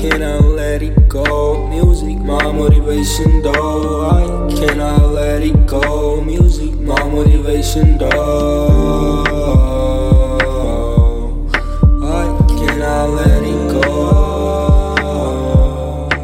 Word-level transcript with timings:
cannot 0.00 0.44
let 0.44 0.80
it 0.80 1.08
go. 1.08 1.66
Music, 1.66 2.18
my 2.18 2.52
motivation, 2.52 3.42
though. 3.42 4.06
I 4.06 4.54
cannot 4.54 5.08
let 5.12 5.42
it 5.42 5.66
go. 5.66 6.20
Music, 6.20 6.72
my 6.74 7.02
motivation, 7.08 7.98
though. 7.98 8.08
I 12.04 12.38
cannot 12.46 13.10
let 13.10 13.42
it 13.42 13.70
go. 13.74 13.82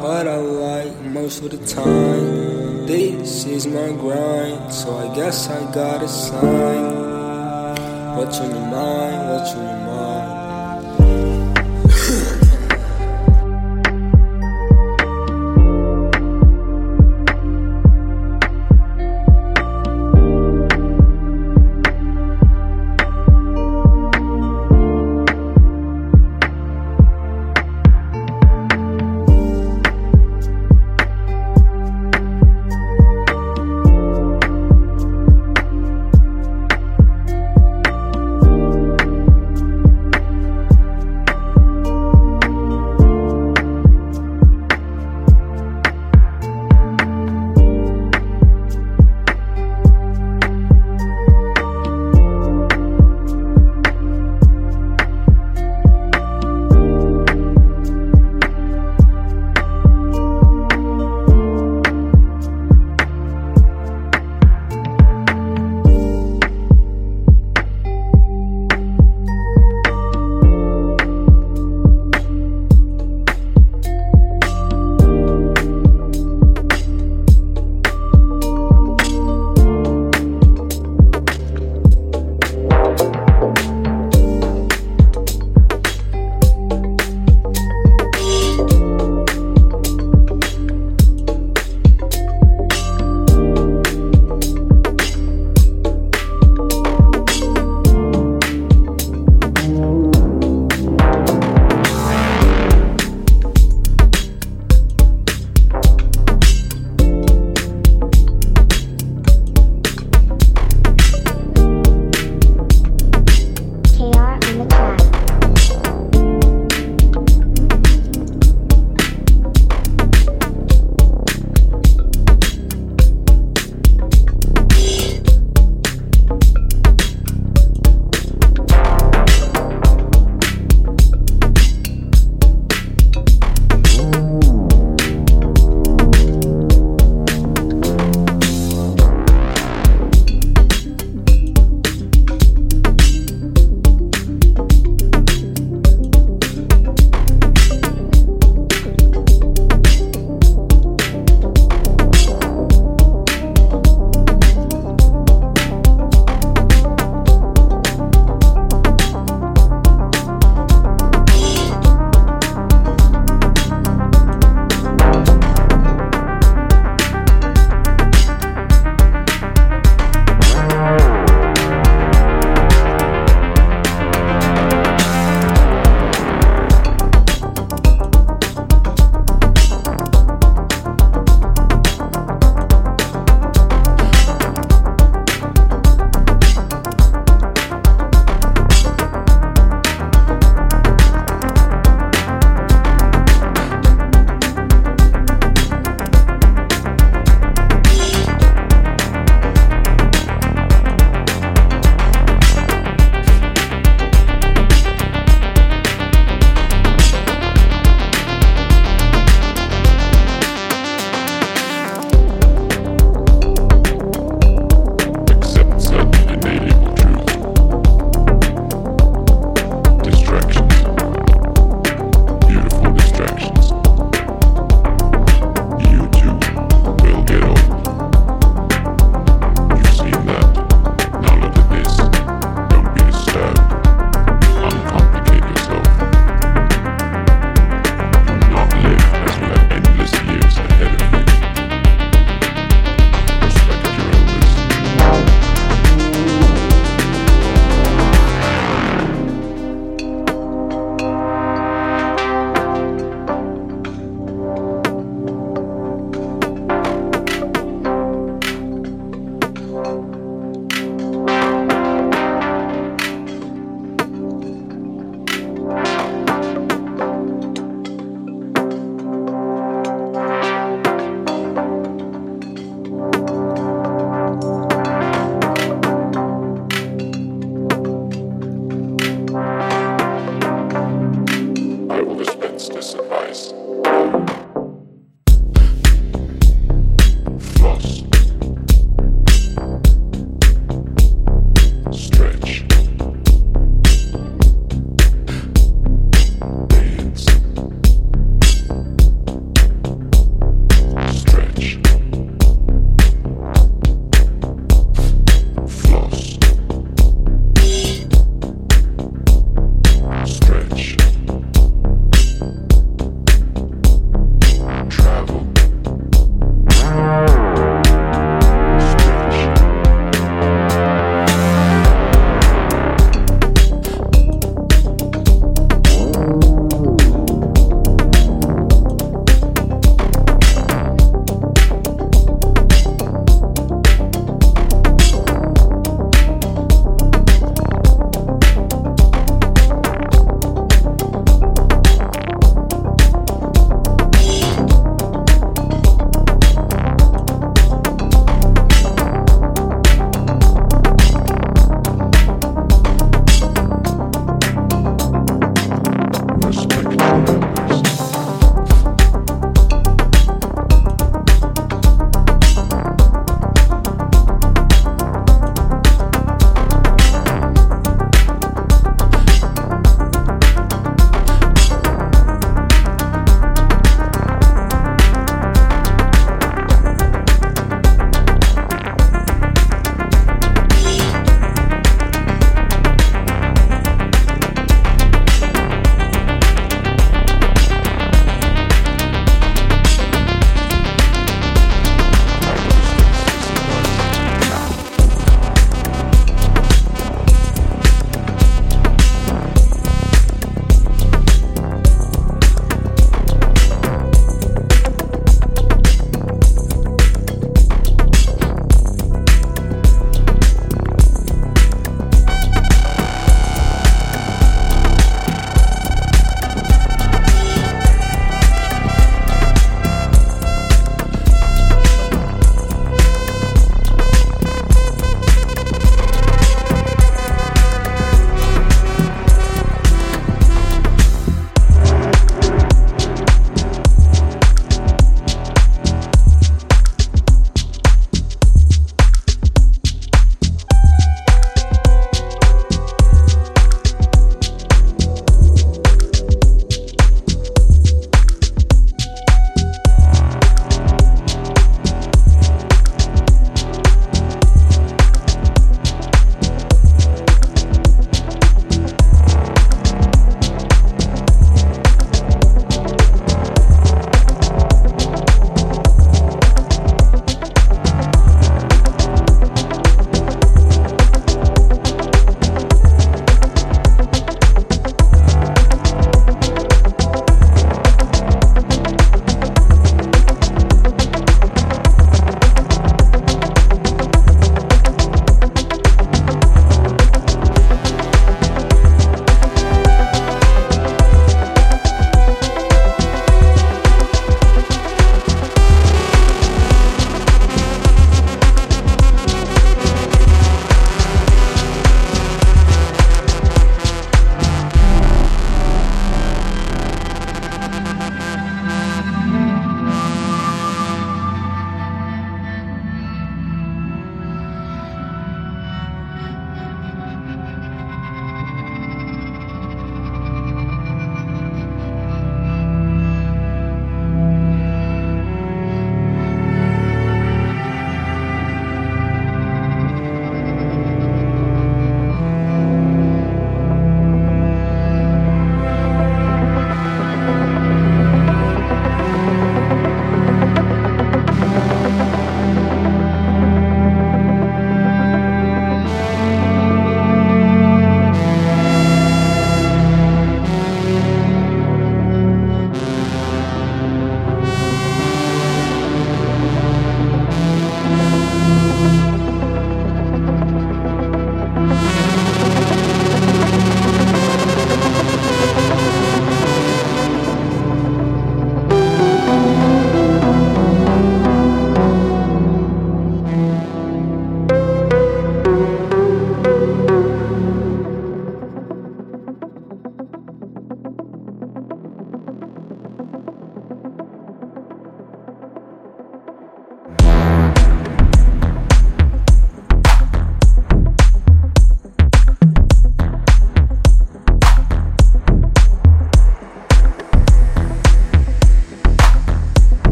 what 0.00 0.26
I 0.26 0.36
like 0.36 0.98
most 1.02 1.42
of 1.42 1.50
the 1.50 1.58
time. 1.66 2.86
This 2.86 3.44
is 3.44 3.66
my 3.66 3.92
grind, 3.92 4.72
so 4.72 4.96
I 4.96 5.14
guess 5.14 5.48
I 5.48 5.60
gotta 5.74 6.08
sign. 6.08 8.16
What's 8.16 8.40
on 8.40 8.50
your 8.50 8.60
mind? 8.60 9.30
What's 9.30 9.52
on 9.52 9.62
your 9.62 9.76
mind? 9.76 9.89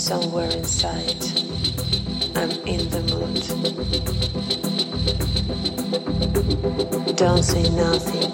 Somewhere 0.00 0.50
inside, 0.50 1.22
I'm 2.34 2.50
in 2.66 2.88
the 2.88 3.02
mood. 3.12 3.44
Don't 7.16 7.42
say 7.42 7.68
nothing, 7.70 8.32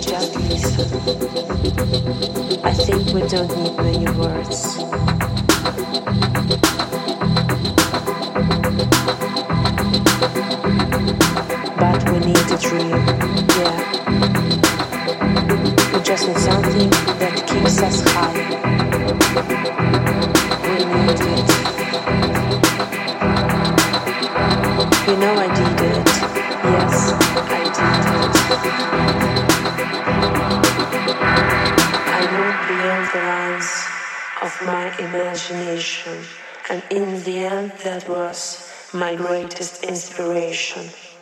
just 0.00 0.36
listen. 0.36 0.86
I 2.64 2.72
think 2.72 3.12
we 3.12 3.22
don't 3.26 3.50
need 3.58 3.76
many 3.78 4.06
words. 4.12 4.76
But 11.80 11.98
we 12.12 12.18
need 12.20 12.46
a 12.46 12.58
dream. 12.62 13.02
Yeah. 13.58 13.78
We 15.92 15.98
just 16.02 16.28
need 16.28 16.38
something 16.38 16.90
that 17.18 17.44
keeps 17.48 17.82
us 17.82 18.15
end, 37.56 37.72
that 37.84 38.08
was 38.08 38.68
my 38.92 39.14
greatest 39.14 39.82
inspiration. 39.82 41.15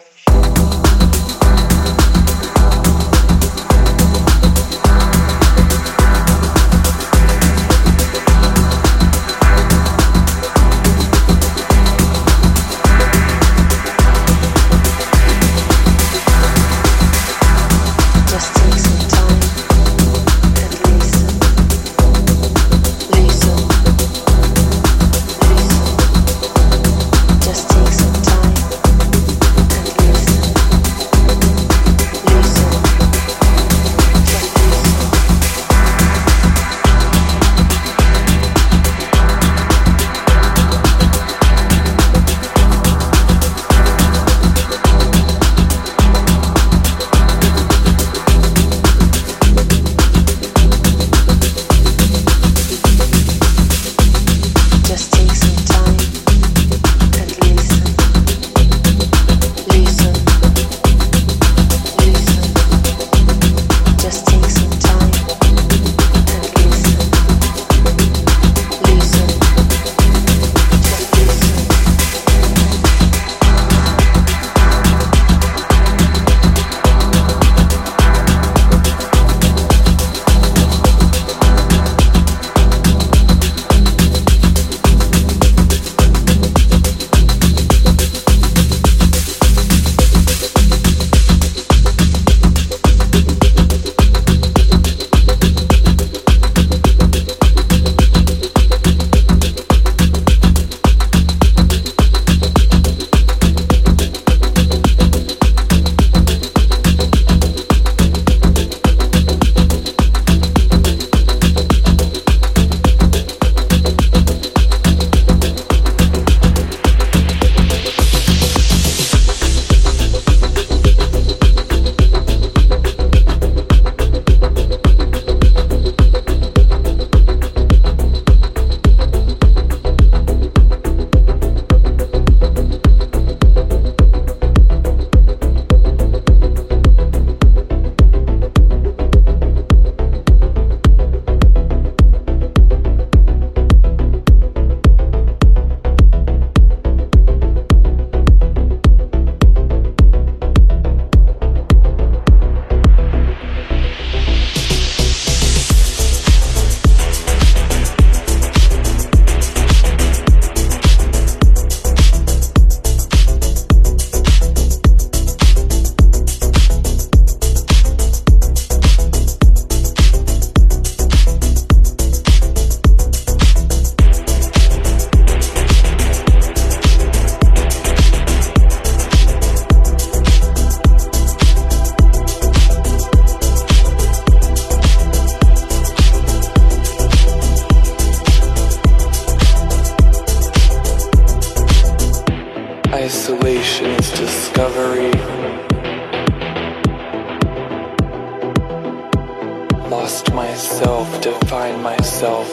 Trust 200.00 200.34
myself 200.34 201.20
to 201.20 201.32
find 201.46 201.80
myself. 201.80 202.48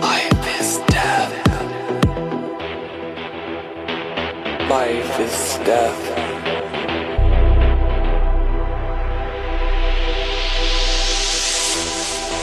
Life 0.00 0.44
is 0.60 0.78
death. 0.94 1.32
Life 4.70 5.20
is 5.26 5.58
death. 5.66 6.02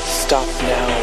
Stop 0.05 0.47
now 0.63 0.94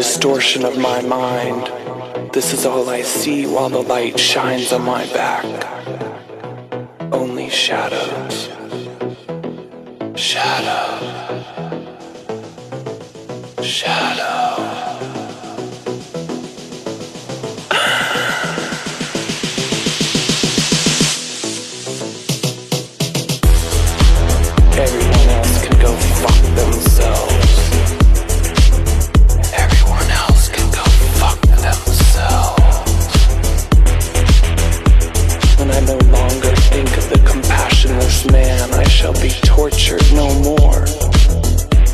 distortion 0.00 0.64
of 0.64 0.78
my 0.78 1.00
mind. 1.02 1.66
This 2.32 2.52
is 2.52 2.64
all 2.64 2.88
I 2.88 3.02
see 3.02 3.46
while 3.46 3.68
the 3.68 3.82
light 3.82 4.18
shines 4.18 4.72
on 4.72 4.82
my 4.82 5.04
back. 5.12 5.44
Only 7.12 7.50
shadows. 7.50 8.48
Shadow. 10.18 10.86
Shadow. 13.62 14.59
man 38.26 38.72
I 38.74 38.84
shall 38.84 39.12
be 39.14 39.30
tortured 39.44 40.02
no 40.12 40.28
more. 40.40 40.84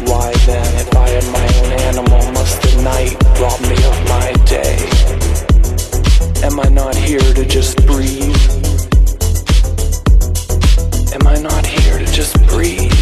Why 0.08 0.32
then, 0.46 0.70
if 0.80 0.96
I 0.96 1.08
am 1.10 1.26
my 1.30 1.46
own 1.60 1.72
animal, 1.86 2.32
must 2.32 2.62
the 2.62 2.82
night 2.82 3.16
rob 3.38 3.60
me 3.60 3.76
of 3.84 3.96
my 4.08 4.32
day? 4.44 4.78
Am 6.42 6.58
I 6.58 6.68
not 6.68 6.94
here 6.94 7.20
to 7.20 7.44
just 7.44 7.76
breathe? 7.86 8.36
Am 11.12 11.26
I 11.26 11.36
not 11.40 11.66
here 11.66 11.98
to 11.98 12.06
just 12.06 12.34
breathe? 12.46 12.92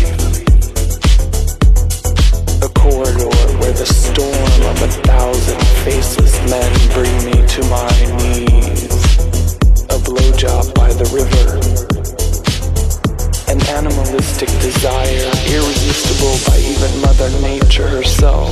A 2.63 2.69
corridor 2.75 3.31
where 3.59 3.73
the 3.73 3.87
storm 3.87 4.61
of 4.71 4.83
a 4.83 4.89
thousand 5.07 5.61
faceless 5.85 6.35
men 6.51 6.73
me 7.25 7.47
to 7.47 7.63
my 7.69 7.95
knees. 8.19 8.93
A 9.95 9.99
blowjob 10.03 10.75
by 10.75 10.93
the 10.93 11.09
river 11.15 12.04
an 13.55 13.63
animalistic 13.69 14.49
desire, 14.49 15.31
irresistible 15.47 16.35
by 16.51 16.59
even 16.59 17.01
Mother 17.03 17.31
Nature 17.41 17.87
herself. 17.87 18.51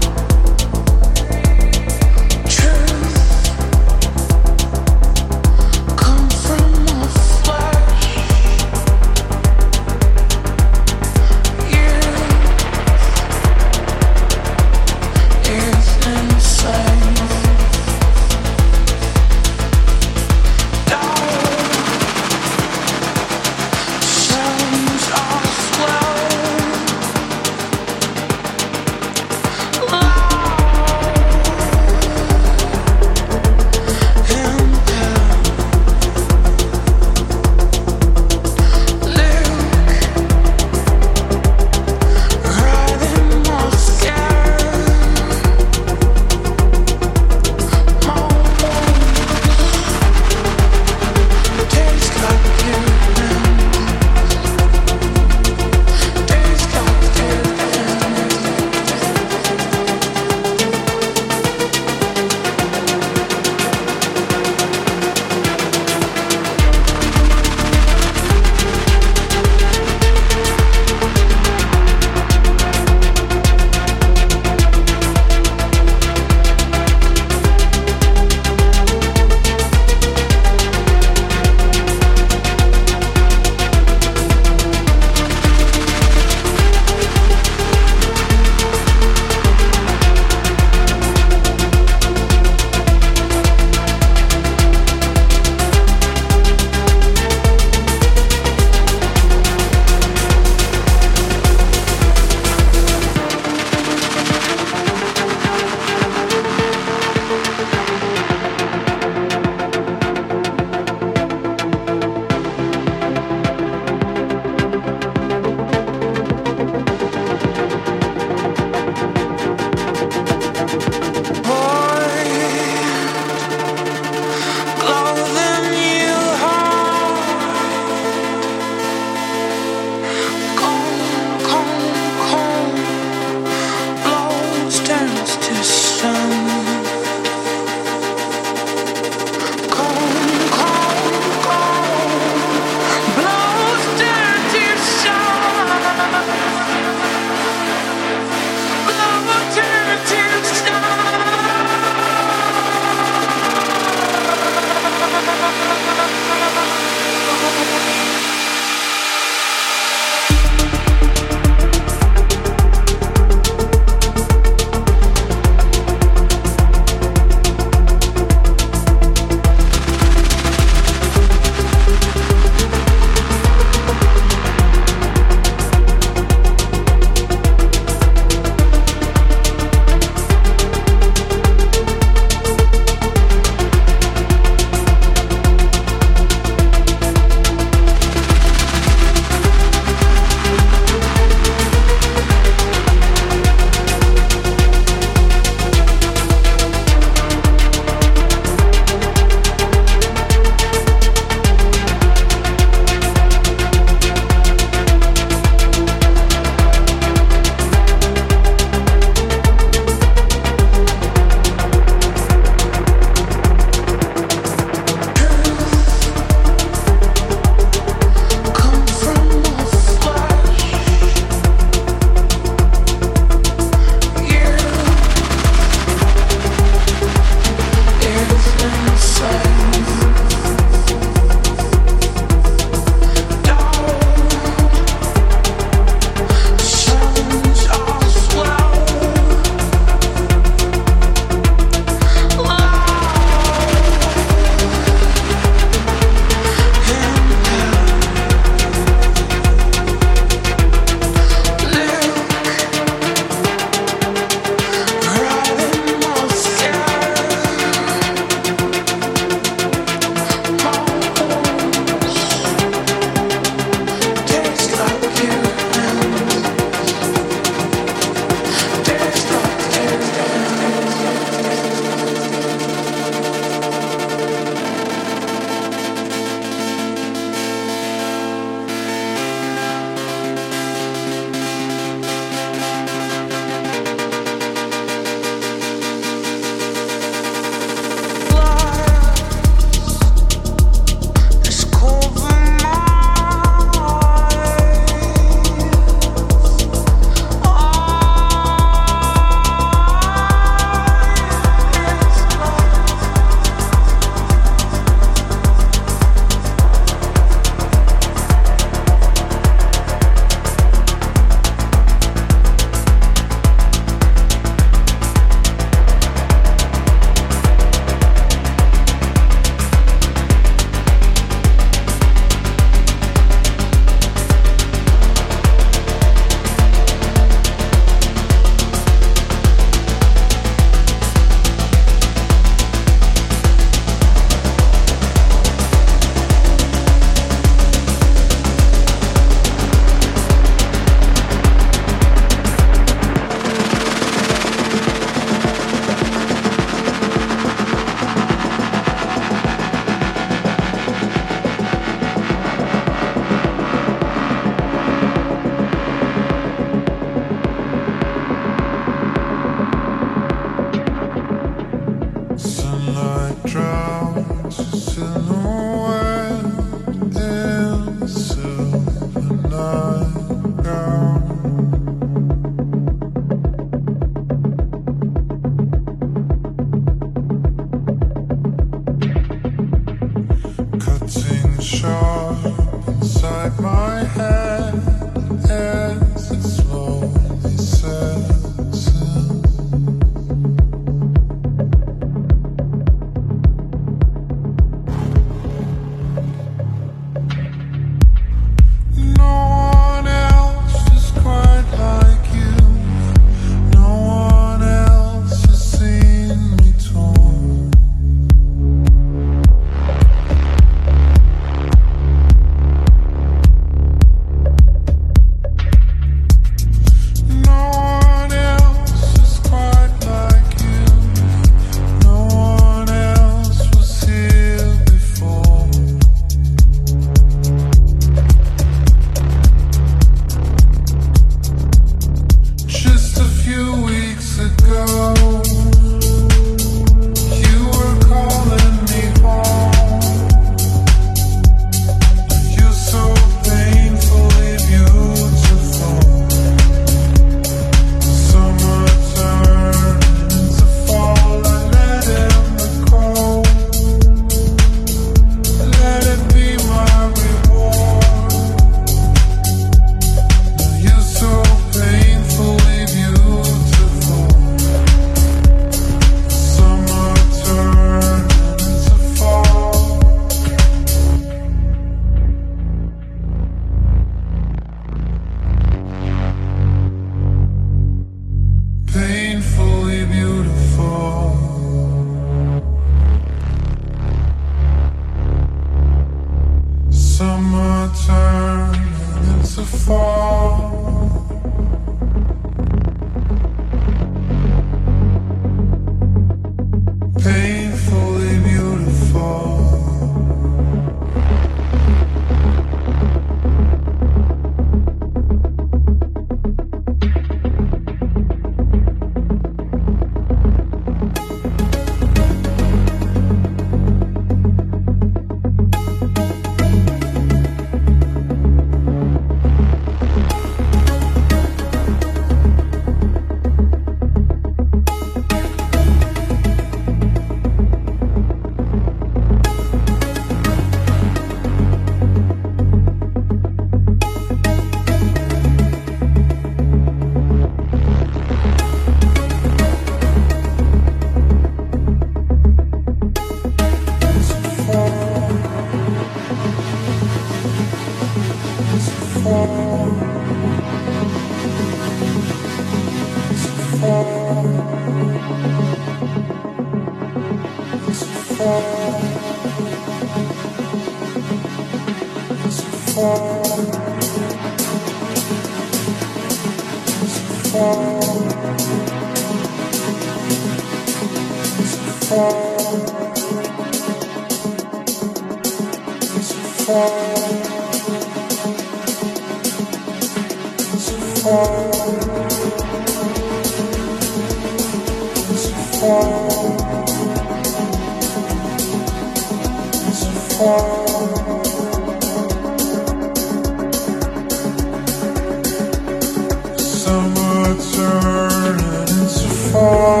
Oh. 599.63 600.00